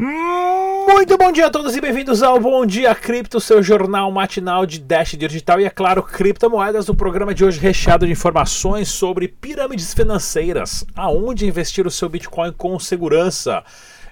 [0.00, 4.78] Muito bom dia a todos e bem-vindos ao Bom Dia Cripto, seu jornal matinal de
[4.78, 6.88] Dash Digital e, é claro, criptomoedas.
[6.88, 12.52] O programa de hoje recheado de informações sobre pirâmides financeiras, aonde investir o seu Bitcoin
[12.52, 13.64] com segurança.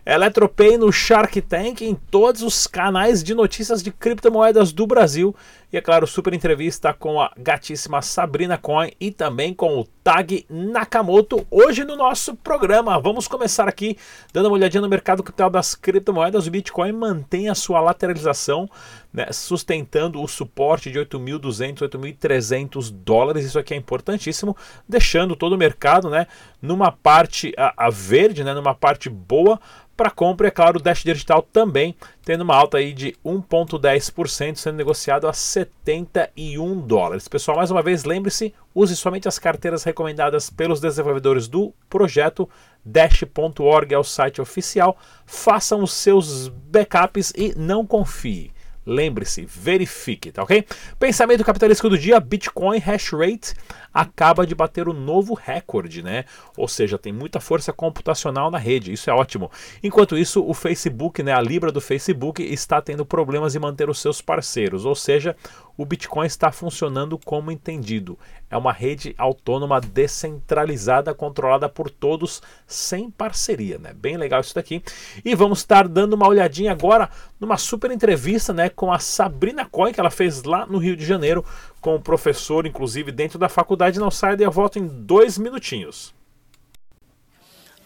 [0.04, 5.36] Eletropay no Shark Tank em todos os canais de notícias de criptomoedas do Brasil.
[5.72, 10.46] E é claro, super entrevista com a gatíssima Sabrina Coin e também com o Tag
[10.48, 13.00] Nakamoto hoje no nosso programa.
[13.00, 13.98] Vamos começar aqui
[14.32, 16.46] dando uma olhadinha no mercado capital das criptomoedas.
[16.46, 18.70] O Bitcoin mantém a sua lateralização,
[19.12, 23.44] né, sustentando o suporte de 8.200, 8.300 dólares.
[23.44, 24.56] Isso aqui é importantíssimo,
[24.88, 26.28] deixando todo o mercado né,
[26.62, 29.58] numa parte a, a verde, né, numa parte boa
[29.96, 34.76] para compra, é claro, o Dash Digital também tendo uma alta aí de 1,10%, sendo
[34.76, 37.28] negociado a 71 dólares.
[37.28, 42.46] Pessoal, mais uma vez, lembre-se, use somente as carteiras recomendadas pelos desenvolvedores do projeto.
[42.84, 44.98] Dash.org é o site oficial.
[45.24, 48.52] Façam os seus backups e não confie.
[48.86, 50.64] Lembre-se, verifique, tá ok?
[50.96, 53.52] Pensamento capitalístico do dia: Bitcoin hash rate
[53.92, 56.24] acaba de bater o um novo recorde, né?
[56.56, 59.50] Ou seja, tem muita força computacional na rede, isso é ótimo.
[59.82, 63.98] Enquanto isso, o Facebook, né, a Libra do Facebook, está tendo problemas em manter os
[63.98, 65.34] seus parceiros, ou seja,
[65.76, 68.18] o Bitcoin está funcionando como entendido.
[68.50, 73.78] É uma rede autônoma descentralizada, controlada por todos, sem parceria.
[73.78, 73.92] Né?
[73.92, 74.82] Bem legal isso daqui.
[75.24, 79.92] E vamos estar dando uma olhadinha agora numa super entrevista né, com a Sabrina Coy,
[79.92, 81.44] que ela fez lá no Rio de Janeiro,
[81.80, 83.98] com o professor, inclusive, dentro da faculdade.
[83.98, 86.14] Não saia, eu volto em dois minutinhos.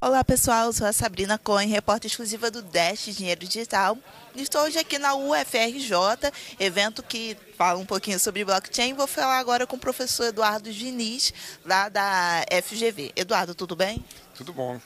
[0.03, 3.99] Olá pessoal, eu sou a Sabrina Cohen, repórter exclusiva do Dash Dinheiro Digital.
[4.35, 8.95] Estou hoje aqui na UFRJ, evento que fala um pouquinho sobre blockchain.
[8.95, 11.35] Vou falar agora com o professor Eduardo Diniz,
[11.67, 13.13] lá da FGV.
[13.15, 14.03] Eduardo, tudo bem?
[14.35, 14.81] Tudo bom.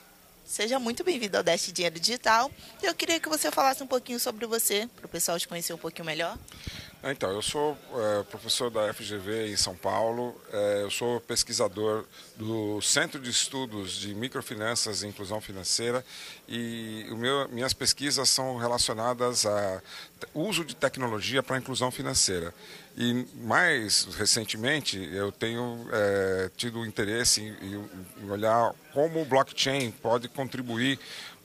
[0.44, 2.50] Seja muito bem-vindo ao Dash Dinheiro Digital.
[2.82, 5.78] Eu queria que você falasse um pouquinho sobre você, para o pessoal te conhecer um
[5.78, 6.36] pouquinho melhor.
[7.04, 12.06] É, então, eu sou é, professor da FGV em São Paulo, é, eu sou pesquisador
[12.34, 16.03] do Centro de Estudos de Microfinanças e Inclusão Financeira
[16.48, 19.82] e meu, minhas pesquisas são relacionadas ao
[20.32, 22.54] uso de tecnologia para a inclusão financeira.
[22.97, 27.87] E mais recentemente eu tenho é, tido interesse em,
[28.22, 30.98] em olhar como o blockchain pode contribuir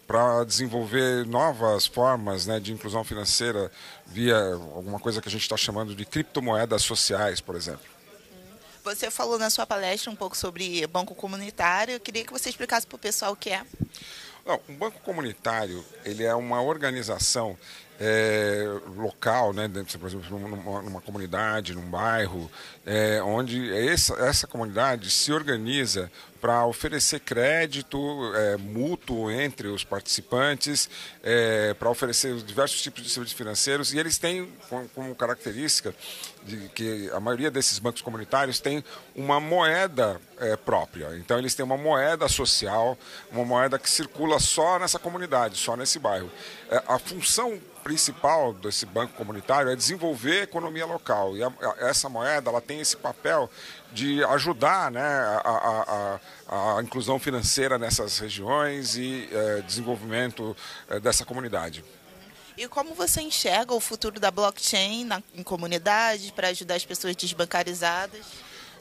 [0.10, 3.72] para desenvolver novas formas né, de inclusão financeira
[4.08, 4.36] via
[4.76, 7.86] alguma coisa que a gente está chamando de criptomoedas sociais, por exemplo.
[8.84, 11.94] Você falou na sua palestra um pouco sobre banco comunitário.
[11.94, 13.62] Eu queria que você explicasse para o pessoal o que é.
[14.44, 17.56] Não, um banco comunitário ele é uma organização
[18.00, 18.66] é,
[18.96, 22.50] local, né, dentro, por exemplo, numa, numa comunidade, num bairro,
[22.84, 27.98] é, onde essa, essa comunidade se organiza para oferecer crédito
[28.36, 30.90] é, mútuo entre os participantes,
[31.24, 34.52] é, para oferecer diversos tipos de serviços financeiros, e eles têm
[34.96, 35.94] como característica
[36.44, 38.84] de que a maioria desses bancos comunitários tem
[39.16, 41.18] uma moeda é, própria.
[41.18, 42.98] Então eles têm uma moeda social,
[43.32, 46.32] uma moeda que circula só nessa comunidade, só nesse bairro.
[46.70, 51.36] É, a função principal desse banco comunitário é desenvolver a economia local.
[51.36, 53.50] E a, a, essa moeda ela tem esse papel
[53.92, 60.56] de ajudar né, a, a, a inclusão financeira nessas regiões e é, desenvolvimento
[60.90, 61.84] é, dessa comunidade.
[62.58, 67.16] E como você enxerga o futuro da blockchain na, em comunidades para ajudar as pessoas
[67.16, 68.26] desbancarizadas?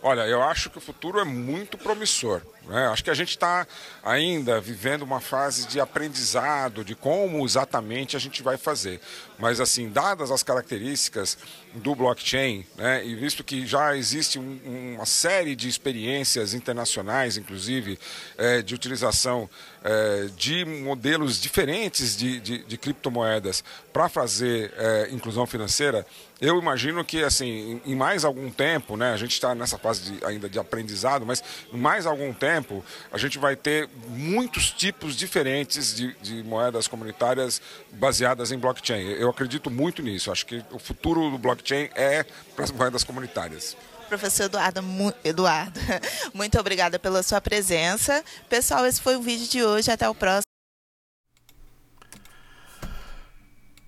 [0.03, 2.43] Olha, eu acho que o futuro é muito promissor.
[2.69, 2.87] Né?
[2.87, 3.67] Acho que a gente está
[4.05, 9.01] ainda vivendo uma fase de aprendizado de como exatamente a gente vai fazer.
[9.39, 11.39] Mas, assim, dadas as características
[11.75, 17.99] do blockchain, né, e visto que já existe um, uma série de experiências internacionais, inclusive,
[18.37, 19.49] é, de utilização
[19.85, 23.63] é, de modelos diferentes de, de, de criptomoedas
[23.93, 26.07] para fazer é, inclusão financeira,
[26.41, 30.25] eu imagino que, assim, em mais algum tempo, né, a gente está nessa fase de,
[30.25, 31.43] ainda de aprendizado, mas
[31.73, 37.61] em mais algum tempo, a gente vai ter muitos tipos diferentes de, de moedas comunitárias
[37.93, 39.03] baseadas em blockchain.
[39.19, 40.31] Eu acredito muito nisso.
[40.31, 42.25] Acho que o futuro do blockchain é
[42.55, 43.77] para as moedas comunitárias.
[44.09, 44.81] Professor Eduardo,
[45.23, 45.81] Eduardo,
[46.33, 48.25] muito obrigada pela sua presença.
[48.49, 49.91] Pessoal, esse foi o vídeo de hoje.
[49.91, 50.43] Até o próximo.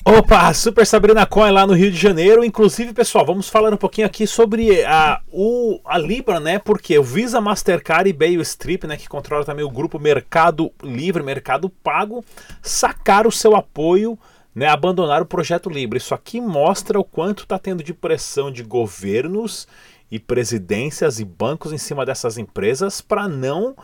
[0.02, 2.44] Opa, Super Sabrina Coin lá no Rio de Janeiro.
[2.44, 6.58] Inclusive, pessoal, vamos falar um pouquinho aqui sobre a, o, a Libra, né?
[6.58, 8.96] Porque o Visa, Mastercard e Bayo Strip, né?
[8.96, 12.24] Que controla também o grupo Mercado Livre, Mercado Pago,
[12.62, 14.18] sacaram o seu apoio,
[14.54, 14.66] né?
[14.66, 15.98] Abandonar o projeto Libra.
[15.98, 19.66] Isso aqui mostra o quanto está tendo de pressão de governos
[20.10, 23.76] e presidências e bancos em cima dessas empresas para não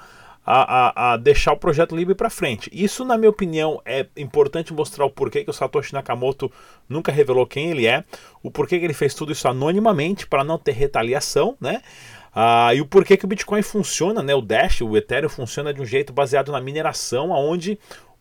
[0.47, 2.71] a, a, a deixar o projeto livre para frente.
[2.73, 6.51] Isso, na minha opinião, é importante mostrar o porquê que o Satoshi Nakamoto
[6.89, 8.05] nunca revelou quem ele é,
[8.43, 11.83] o porquê que ele fez tudo isso anonimamente para não ter retaliação, né?
[12.33, 14.35] Ah, e o porquê que o Bitcoin funciona, né?
[14.35, 17.79] O Dash, o Ethereum funciona de um jeito baseado na mineração, onde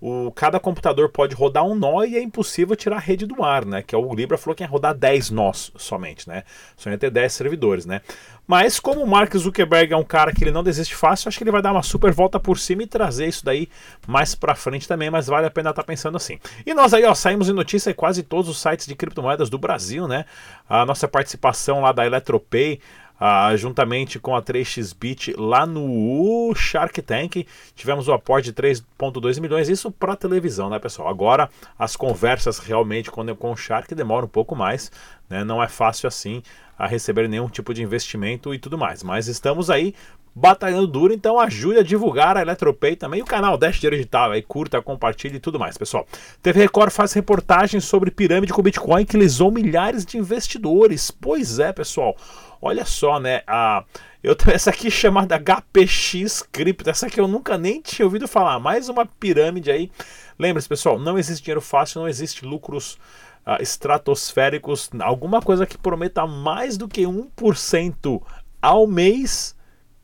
[0.07, 3.65] o, cada computador pode rodar um nó e é impossível tirar a rede do ar,
[3.65, 3.81] né?
[3.81, 6.43] Que é o Libra falou que ia rodar 10 nós somente, né?
[6.77, 8.01] Só ia ter 10 servidores, né?
[8.45, 11.43] Mas como o Mark Zuckerberg é um cara que ele não desiste fácil, acho que
[11.43, 13.67] ele vai dar uma super volta por cima e trazer isso daí
[14.07, 16.37] mais pra frente também, mas vale a pena estar tá pensando assim.
[16.63, 19.57] E nós aí, ó, saímos em notícia em quase todos os sites de criptomoedas do
[19.57, 20.25] Brasil, né?
[20.69, 22.79] A nossa participação lá da Eletropay,
[23.19, 27.47] ah, juntamente com a 3xBit lá no Shark Tank.
[27.75, 31.07] Tivemos o aporte de 3,2 milhões, isso para televisão, né, pessoal?
[31.07, 34.91] Agora as conversas realmente com, com o Shark demoram um pouco mais,
[35.29, 35.43] né?
[35.43, 36.41] não é fácil assim
[36.77, 39.03] a receber nenhum tipo de investimento e tudo mais.
[39.03, 39.93] Mas estamos aí
[40.35, 44.81] batalhando duro, então ajude a divulgar a Eletropay também o canal Dash Digital, aí curta,
[44.81, 46.05] compartilhe e tudo mais, pessoal.
[46.43, 51.09] TV Record faz reportagem sobre pirâmide com Bitcoin que lisou milhares de investidores.
[51.09, 52.17] Pois é, pessoal.
[52.61, 53.43] Olha só, né?
[53.47, 53.85] A,
[54.21, 58.59] eu, essa aqui chamada HPX Crypto, essa aqui eu nunca nem tinha ouvido falar.
[58.59, 59.89] Mais uma pirâmide aí.
[60.37, 62.97] Lembre-se, pessoal, não existe dinheiro fácil, não existe lucros
[63.45, 64.89] uh, estratosféricos.
[64.99, 68.21] Alguma coisa que prometa mais do que 1%
[68.61, 69.55] ao mês,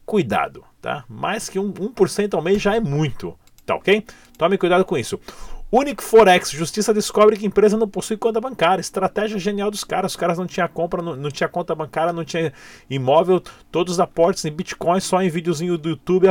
[0.05, 1.03] cuidado, tá?
[1.09, 4.05] Mais que 1% ao mês já é muito, tá ok?
[4.37, 5.19] Tome cuidado com isso.
[5.73, 8.81] Unic Forex, justiça descobre que empresa não possui conta bancária.
[8.81, 10.11] Estratégia genial dos caras.
[10.11, 12.51] Os caras não tinham compra, não, não tinha conta bancária, não tinha
[12.89, 13.41] imóvel,
[13.71, 16.27] todos os aportes em Bitcoin, só em videozinho do YouTube,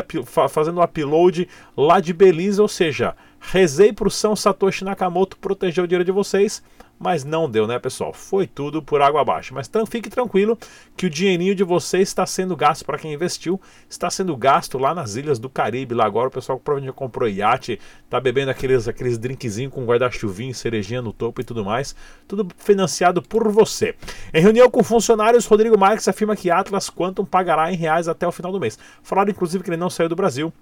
[0.50, 2.60] fazendo upload lá de Belize.
[2.60, 6.62] Ou seja, rezei pro São Satoshi Nakamoto proteger o dinheiro de vocês
[7.00, 8.12] mas não deu, né, pessoal?
[8.12, 9.54] Foi tudo por água abaixo.
[9.54, 10.58] Mas fique tranquilo
[10.94, 13.58] que o dinheirinho de vocês está sendo gasto para quem investiu,
[13.88, 15.94] está sendo gasto lá nas ilhas do Caribe.
[15.94, 17.80] Lá agora o pessoal que provavelmente comprou iate,
[18.10, 21.96] tá bebendo aqueles, aqueles drinkzinhos com guarda-chuvinho, cerejinha no topo e tudo mais.
[22.28, 23.94] Tudo financiado por você.
[24.34, 28.32] Em reunião com funcionários, Rodrigo Marques afirma que Atlas Quantum pagará em reais até o
[28.32, 28.78] final do mês.
[29.02, 30.52] Falaram inclusive que ele não saiu do Brasil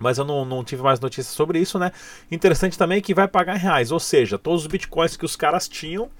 [0.00, 1.92] mas eu não, não, tive mais notícias sobre isso, né?
[2.30, 5.68] Interessante também que vai pagar em reais, ou seja, todos os bitcoins que os caras
[5.68, 6.10] tinham,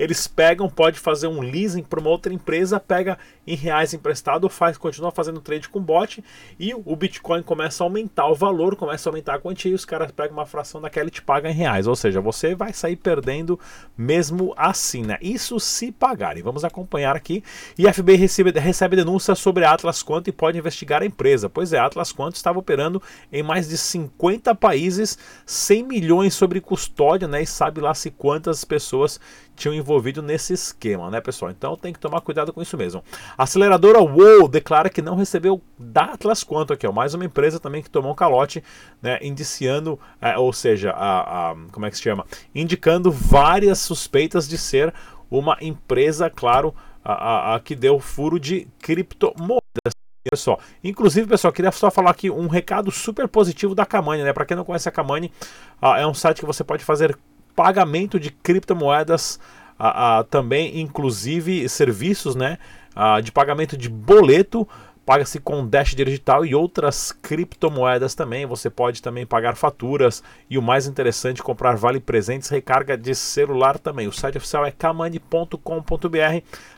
[0.00, 4.78] eles pegam, pode fazer um leasing para uma outra empresa, pega em reais emprestado, faz,
[4.78, 6.24] continua fazendo trade com bot
[6.58, 9.84] e o Bitcoin começa a aumentar o valor, começa a aumentar a quantia e os
[9.84, 11.86] caras pegam uma fração daquela e te pagam em reais.
[11.86, 13.60] Ou seja, você vai sair perdendo
[13.94, 15.18] mesmo assim, né?
[15.20, 16.42] Isso se pagarem.
[16.42, 17.44] Vamos acompanhar aqui.
[17.76, 21.50] E FBI recebe, recebe denúncia sobre a Atlas Quanto e pode investigar a empresa.
[21.50, 26.58] Pois é, a Atlas Quanto estava operando em mais de 50 países, 100 milhões sobre
[26.58, 27.42] custódia, né?
[27.42, 29.20] E sabe lá se quantas pessoas
[29.60, 31.50] tinham envolvido nesse esquema, né, pessoal?
[31.50, 33.04] Então tem que tomar cuidado com isso mesmo.
[33.36, 37.60] A aceleradora WOW declara que não recebeu da Atlas Quanto aqui, ó, mais uma empresa
[37.60, 38.64] também que tomou um calote,
[39.02, 42.24] né, indiciando, é, ou seja, a, a, como é que se chama?
[42.54, 44.92] Indicando várias suspeitas de ser
[45.30, 46.74] uma empresa, claro,
[47.04, 49.60] a, a que deu furo de criptomoedas.
[50.30, 54.34] Pessoal, inclusive, pessoal, queria só falar aqui um recado super positivo da Kamani, né?
[54.34, 55.32] Para quem não conhece a Kamani,
[55.80, 57.18] uh, é um site que você pode fazer
[57.62, 59.38] pagamento de criptomoedas,
[59.78, 62.56] a, a, também inclusive serviços né,
[62.96, 64.66] a, de pagamento de boleto
[65.04, 68.46] paga-se com Dash digital e outras criptomoedas também.
[68.46, 73.78] Você pode também pagar faturas e o mais interessante, comprar vale presentes, recarga de celular
[73.78, 74.06] também.
[74.06, 75.58] O site oficial é kamani.com.br.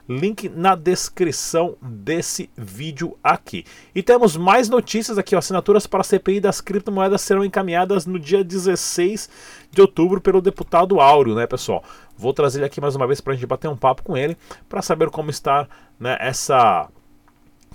[0.08, 3.64] Link na descrição desse vídeo aqui.
[3.94, 5.34] E temos mais notícias aqui.
[5.36, 9.28] Ó, assinaturas para a CPI das criptomoedas serão encaminhadas no dia 16
[9.70, 11.84] de outubro pelo deputado Áureo, né, pessoal?
[12.16, 14.36] Vou trazer ele aqui mais uma vez para a gente bater um papo com ele
[14.68, 16.88] para saber como está né, essa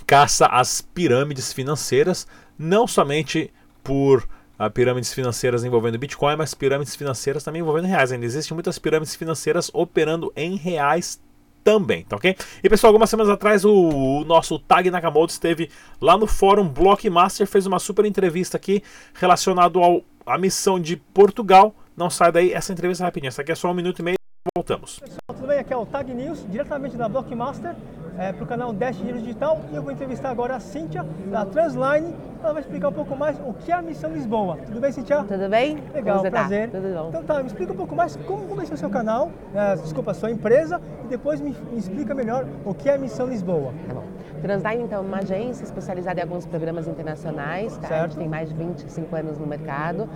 [0.05, 2.27] caça às pirâmides financeiras,
[2.57, 3.51] não somente
[3.83, 4.27] por
[4.59, 8.11] uh, pirâmides financeiras envolvendo Bitcoin, mas pirâmides financeiras também envolvendo reais.
[8.11, 11.21] Ainda existem muitas pirâmides financeiras operando em reais
[11.63, 12.35] também, tá ok?
[12.63, 17.45] E pessoal, algumas semanas atrás o, o, nosso Tag Nakamoto esteve lá no fórum Blockmaster,
[17.45, 18.81] fez uma super entrevista aqui
[19.13, 21.73] relacionado ao a missão de Portugal.
[21.95, 24.17] Não sai daí, essa entrevista é rapidinha, essa aqui é só um minuto e meio,
[24.55, 24.99] voltamos.
[24.99, 25.59] Pessoal, tudo bem?
[25.59, 27.75] Aqui é o Tag News, diretamente da Blockmaster
[28.17, 31.45] é, para o canal Dash Dinheiro Digital e eu vou entrevistar agora a Cíntia da
[31.45, 32.15] Transline.
[32.43, 34.57] Ela vai explicar um pouco mais o que é a Missão Lisboa.
[34.65, 35.24] Tudo bem, Cíntia?
[35.24, 35.83] Tudo bem?
[35.93, 36.31] Legal, tá?
[36.31, 36.69] prazer.
[36.69, 36.79] Tá?
[36.79, 37.09] Tudo bom.
[37.09, 40.13] Então tá, me explica um pouco mais como começou o seu canal, é, desculpa, a
[40.13, 43.74] sua empresa e depois me, me, explica melhor o que é a Missão Lisboa.
[43.88, 44.03] Tá bom.
[44.41, 47.77] Transline, então, é uma agência especializada em alguns programas internacionais.
[47.77, 48.03] Tá?
[48.03, 50.07] A gente tem mais de 25 anos no mercado.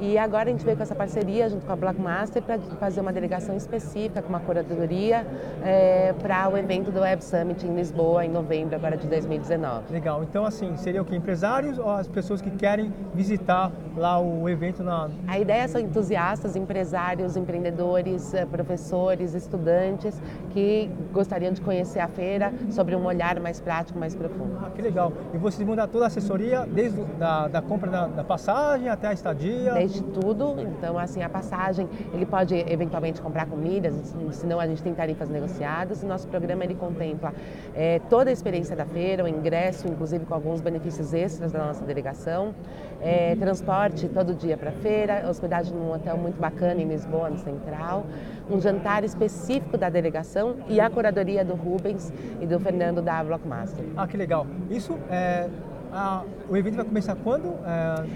[0.00, 3.12] E agora a gente veio com essa parceria junto com a Blockmaster para fazer uma
[3.12, 5.26] delegação específica com uma curadoria
[5.62, 9.92] é, para o evento do Web Summit em Lisboa em novembro agora de 2019.
[9.92, 10.22] Legal.
[10.22, 14.82] Então assim, seria o que empresários ou as pessoas que querem visitar lá o evento
[14.82, 20.20] na A ideia são entusiastas, empresários, empreendedores, eh, professores, estudantes
[20.50, 24.58] que gostariam de conhecer a feira sobre um olhar mais prático, mais profundo.
[24.62, 25.12] Ah, que legal.
[25.32, 29.12] E vocês mudam toda a assessoria, desde da, da compra da, da, passagem até a
[29.12, 29.74] estadia?
[29.74, 30.56] Desde tudo.
[30.60, 35.28] Então, assim, a passagem, ele pode eventualmente comprar com milhas, senão a gente tem tarifas
[35.28, 36.02] negociadas.
[36.02, 37.29] E nosso programa, ele contempla
[37.74, 41.84] é, toda a experiência da feira, o ingresso, inclusive com alguns benefícios extras da nossa
[41.84, 42.54] delegação,
[43.00, 47.38] é, transporte todo dia para a feira, hospedagem num hotel muito bacana em Lisboa, no
[47.38, 48.04] Central,
[48.50, 53.84] um jantar específico da delegação e a curadoria do Rubens e do Fernando da Blockmaster.
[53.96, 54.46] Ah, que legal.
[54.68, 55.48] Isso é.
[55.92, 57.56] A, o evento vai começar quando?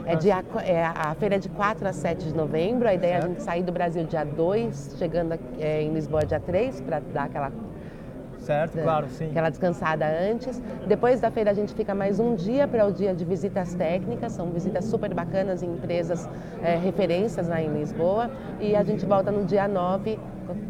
[0.06, 2.88] É, é, dia, é, a feira é de 4 a 7 de novembro.
[2.88, 3.24] A ideia certo.
[3.24, 7.00] é a gente sair do Brasil dia 2, chegando é, em Lisboa dia 3, para
[7.00, 7.50] dar aquela
[8.44, 9.30] Certo, claro, sim.
[9.30, 10.60] Aquela descansada antes.
[10.86, 14.32] Depois da feira a gente fica mais um dia para o dia de visitas técnicas,
[14.32, 16.28] são visitas super bacanas em empresas
[16.62, 18.30] é, referências lá em Lisboa.
[18.60, 20.18] E a gente volta no dia 9,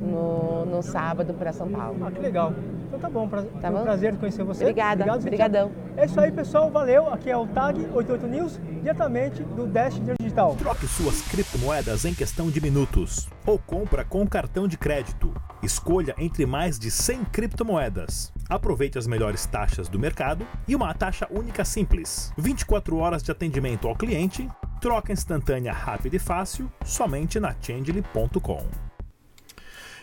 [0.00, 2.04] no, no sábado, para São Paulo.
[2.04, 2.52] Ah, que legal.
[2.86, 3.80] Então tá bom, pra, tá bom?
[3.80, 4.62] um prazer conhecer você.
[4.62, 5.72] Obrigada, Obrigado, obrigadão.
[5.96, 7.08] É isso aí, pessoal, valeu.
[7.12, 10.54] Aqui é o TAG 88 News, diretamente do Dash Digital.
[10.56, 15.34] Troque suas criptomoedas em questão de minutos ou compra com cartão de crédito.
[15.64, 18.30] Escolha entre mais de 100 criptomoedas.
[18.50, 22.32] Aproveite as melhores taxas do mercado e uma taxa única simples.
[22.36, 24.46] 24 horas de atendimento ao cliente,
[24.80, 28.66] troca instantânea rápida e fácil, somente na Changely.com.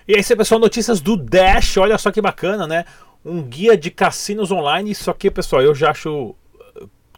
[0.08, 1.77] E aí, pessoal, notícias do Dash.
[1.77, 2.86] Olha só que bacana, né?
[3.24, 4.89] Um guia de cassinos online.
[4.89, 6.36] Isso aqui, pessoal, eu já acho.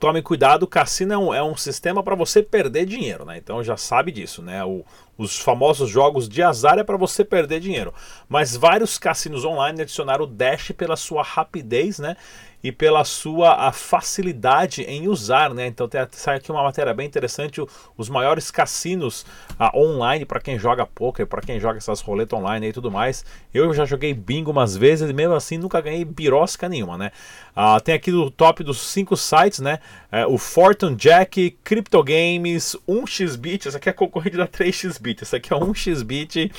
[0.04, 3.38] Tomem cuidado, cassino é um, é um sistema para você perder dinheiro, né?
[3.38, 4.62] Então já sabe disso, né?
[4.62, 4.84] O,
[5.18, 7.94] os famosos jogos de azar é para você perder dinheiro.
[8.28, 12.18] Mas vários cassinos online adicionaram o Dash pela sua rapidez, né?
[12.64, 15.68] e pela sua a facilidade em usar, né?
[15.68, 17.62] Então tem, sai aqui uma matéria bem interessante,
[17.98, 19.26] os maiores cassinos
[19.60, 23.26] uh, online para quem joga poker, para quem joga essas roletas online e tudo mais.
[23.54, 27.12] Eu já joguei bingo umas vezes e mesmo assim nunca ganhei birosca nenhuma, né?
[27.56, 29.80] Uh, tem aqui no top dos cinco sites, né?
[30.12, 35.54] Uh, o Fortune Jack, Crypto Games, 1xBit, essa aqui é concorrente da 3xBit, essa aqui
[35.54, 36.52] é 1xBit,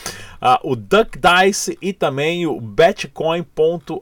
[0.62, 4.00] o Duck Dice e também o Betcoin.ag,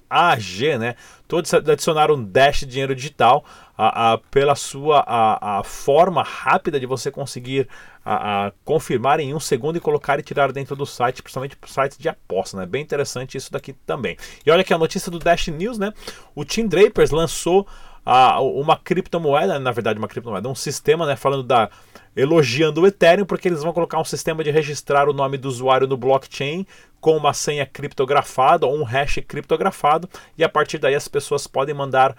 [0.78, 0.94] né?
[1.26, 3.42] Todos adicionaram Dash de dinheiro digital
[3.82, 7.68] a, a, pela sua a, a, forma rápida de você conseguir
[8.04, 11.98] a, confirmar em um segundo e colocar e tirar dentro do site, principalmente para sites
[11.98, 12.64] de aposta, né?
[12.64, 14.16] Bem interessante isso daqui também.
[14.46, 15.92] E olha aqui a notícia do Dash News, né?
[16.32, 17.66] O Team Drapers lançou
[18.40, 21.16] uma criptomoeda, na verdade uma criptomoeda, um sistema, né?
[21.16, 21.68] Falando da
[22.14, 25.88] elogiando o Ethereum porque eles vão colocar um sistema de registrar o nome do usuário
[25.88, 26.66] no blockchain
[27.00, 31.74] com uma senha criptografada ou um hash criptografado e a partir daí as pessoas podem
[31.74, 32.14] mandar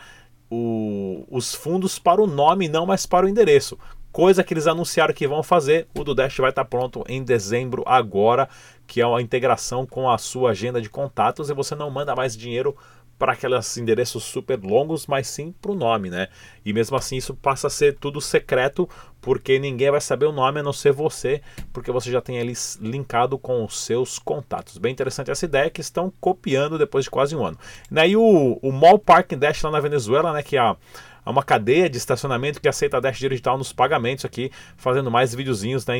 [0.50, 3.78] o, os fundos para o nome, não mais para o endereço.
[4.12, 5.88] Coisa que eles anunciaram que vão fazer.
[5.98, 8.48] O do Dash vai estar pronto em dezembro agora,
[8.86, 12.38] que é uma integração com a sua agenda de contatos e você não manda mais
[12.38, 12.76] dinheiro
[13.18, 16.28] para aqueles endereços super longos, mas sim para o nome, né?
[16.66, 18.90] E mesmo assim isso passa a ser tudo secreto,
[19.22, 21.42] porque ninguém vai saber o nome a não ser você,
[21.72, 24.78] porque você já tem ele linkado com os seus contatos.
[24.78, 27.58] Bem interessante essa ideia que estão copiando depois de quase um ano.
[27.92, 30.44] E aí o, o Mall Parking Dash lá na Venezuela, né?
[30.44, 30.76] Que é a
[31.26, 35.34] a uma cadeia de estacionamento que aceita a Dash Digital nos pagamentos aqui, fazendo mais
[35.34, 35.94] videozinhos da,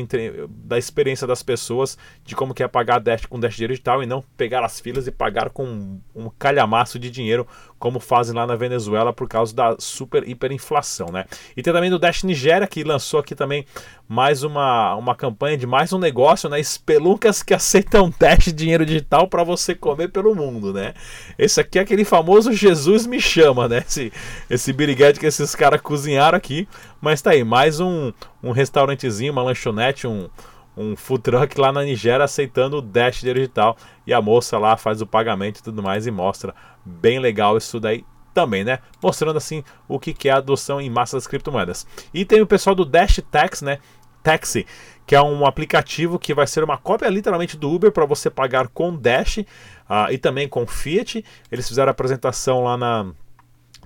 [0.48, 4.06] da experiência das pessoas de como que é pagar a Dash com Dash Digital e
[4.06, 7.46] não pegar as filas e pagar com um, um calhamaço de dinheiro
[7.78, 11.26] como fazem lá na Venezuela por causa da super hiperinflação, né?
[11.56, 13.66] E tem também do Dash Nigéria que lançou aqui também
[14.08, 16.60] mais uma, uma campanha de mais um negócio, né?
[16.60, 20.94] Espeluncas que aceitam Dash dinheiro digital para você comer pelo mundo, né?
[21.38, 23.78] Esse aqui é aquele famoso Jesus me chama, né?
[23.78, 24.12] Esse,
[24.50, 26.68] esse biriguete que esses caras cozinharam aqui.
[27.00, 30.28] Mas tá aí, mais um, um restaurantezinho, uma lanchonete, um,
[30.76, 33.76] um food truck lá na Nigéria aceitando o Dash digital.
[34.06, 36.54] E a moça lá faz o pagamento e tudo mais e mostra.
[36.84, 38.04] Bem legal isso daí
[38.34, 38.80] também, né?
[39.00, 41.86] Mostrando assim o que, é a adoção em massa das criptomoedas.
[42.12, 43.78] E tem o pessoal do Dash Tax, né?
[44.22, 44.66] Taxi,
[45.06, 48.68] que é um aplicativo que vai ser uma cópia literalmente do Uber para você pagar
[48.68, 51.22] com Dash uh, e também com Fiat.
[51.52, 53.12] Eles fizeram a apresentação lá na,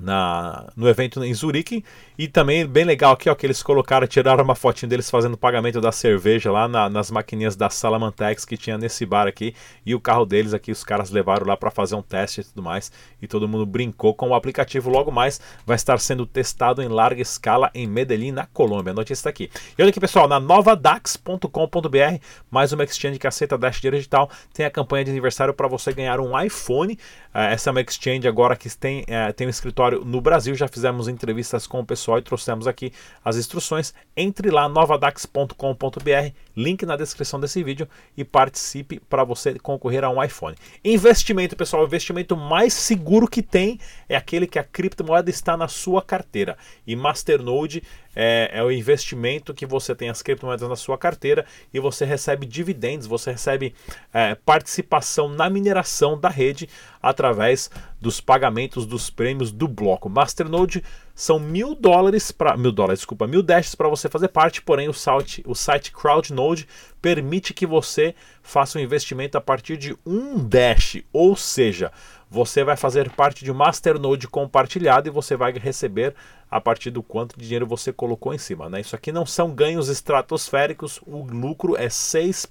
[0.01, 1.85] na, no evento em Zurique.
[2.19, 5.81] E também bem legal aqui, ó, que eles colocaram, tiraram uma fotinha deles fazendo pagamento
[5.81, 9.55] da cerveja lá na, nas maquininhas da Salamantex que tinha nesse bar aqui.
[9.87, 12.63] E o carro deles aqui, os caras levaram lá para fazer um teste e tudo
[12.63, 12.91] mais.
[13.23, 14.91] E todo mundo brincou com o aplicativo.
[14.91, 18.93] Logo mais vai estar sendo testado em larga escala em Medellín, na Colômbia.
[18.93, 19.51] A notícia está aqui.
[19.79, 22.19] E olha aqui, pessoal, na novadax.com.br,
[22.51, 26.21] mais uma exchange que aceita Dash Digital, tem a campanha de aniversário para você ganhar
[26.21, 26.95] um iPhone.
[27.35, 30.55] Uh, essa é uma exchange agora que tem, uh, tem um escritório no Brasil.
[30.55, 32.93] Já fizemos entrevistas com o pessoal e trouxemos aqui
[33.25, 33.95] as instruções.
[34.17, 40.23] Entre lá, novadax.com.br, link na descrição desse vídeo e participe para você concorrer a um
[40.23, 40.57] iPhone.
[40.85, 43.79] Investimento, pessoal, o investimento mais seguro que tem
[44.09, 46.57] é aquele que a criptomoeda está na sua carteira.
[46.87, 47.83] E Masternode
[48.21, 52.45] é, é, o investimento que você tem as criptomoedas na sua carteira e você recebe
[52.45, 53.73] dividendos, você recebe
[54.13, 56.69] é, participação na mineração da rede
[57.01, 57.71] através
[58.01, 60.11] dos pagamentos dos prêmios do bloco.
[60.11, 60.83] Masternode
[61.15, 64.93] são mil dólares para mil dólares, desculpa, mil dashes para você fazer parte, porém o
[64.93, 66.67] site, o site CrowdNode
[67.01, 71.93] permite que você faça um investimento a partir de um dash, ou seja,
[72.31, 76.15] você vai fazer parte de um masternode compartilhado e você vai receber
[76.51, 78.69] a partir do quanto de dinheiro você colocou em cima.
[78.69, 78.81] Né?
[78.81, 82.47] Isso aqui não são ganhos estratosféricos, o lucro é 6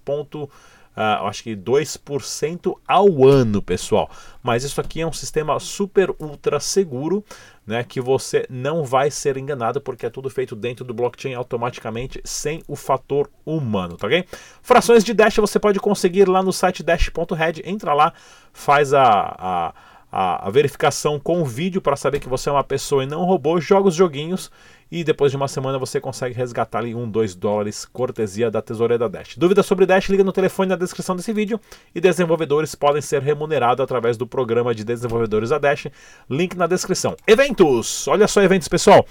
[0.98, 4.10] uh, acho que 2% ao ano, pessoal.
[4.42, 7.24] Mas isso aqui é um sistema super ultra seguro,
[7.66, 12.20] né, que você não vai ser enganado porque é tudo feito dentro do blockchain automaticamente
[12.24, 14.26] sem o fator humano, tá ok?
[14.62, 18.14] Frações de Dash você pode conseguir lá no site dash.red, entra lá,
[18.54, 19.74] faz a, a
[20.12, 23.26] a, verificação com o vídeo para saber que você é uma pessoa e não um
[23.26, 24.50] robô, joga os joguinhos
[24.92, 29.10] e depois de uma semana você consegue resgatar ali um, dois dólares, cortesia da tesoureira
[29.10, 29.36] da Dash.
[29.38, 30.10] Dúvidas sobre Dash?
[30.10, 31.60] Liga no telefone na descrição desse vídeo
[31.94, 35.88] e desenvolvedores podem ser remunerados através do programa de desenvolvedores da Dash,
[36.30, 37.16] link na descrição.
[37.28, 38.08] Eventos!
[38.08, 39.06] Olha só eventos, pessoal!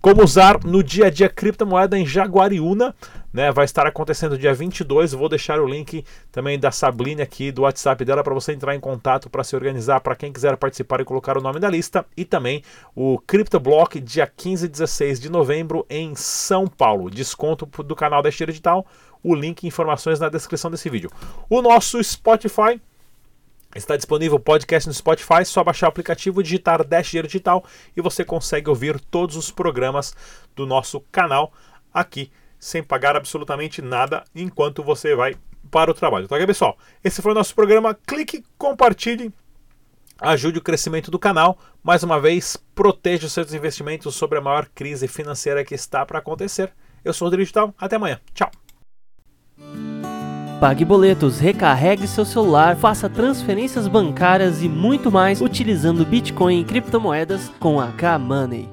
[0.00, 2.94] Como usar no dia a dia criptomoeda em Jaguariúna,
[3.30, 3.52] né?
[3.52, 5.12] Vai estar acontecendo dia 22.
[5.12, 6.02] Vou deixar o link
[6.32, 10.00] também da Sabline aqui do WhatsApp dela para você entrar em contato para se organizar
[10.00, 12.06] para quem quiser participar e colocar o nome da lista.
[12.16, 12.62] E também
[12.96, 17.10] o CryptoBlock dia 15 e 16 de novembro em São Paulo.
[17.10, 18.86] Desconto do canal da Esteira Digital.
[19.22, 21.10] O link e informações na descrição desse vídeo.
[21.46, 22.80] O nosso Spotify
[23.74, 27.64] Está disponível o podcast no Spotify, só baixar o aplicativo, digitar Dash Dinheiro Digital
[27.96, 30.14] e você consegue ouvir todos os programas
[30.56, 31.52] do nosso canal
[31.94, 35.36] aqui, sem pagar absolutamente nada enquanto você vai
[35.70, 36.26] para o trabalho.
[36.26, 36.76] Tá ok, pessoal?
[37.02, 37.94] Esse foi o nosso programa.
[37.94, 39.32] Clique, compartilhe,
[40.18, 41.56] ajude o crescimento do canal.
[41.80, 46.18] Mais uma vez, proteja os seus investimentos sobre a maior crise financeira que está para
[46.18, 46.72] acontecer.
[47.04, 48.20] Eu sou o Rodrigo Digital, até amanhã.
[48.34, 48.50] Tchau!
[50.60, 57.50] Pague boletos, recarregue seu celular, faça transferências bancárias e muito mais utilizando Bitcoin e criptomoedas
[57.58, 58.70] com a K-Money.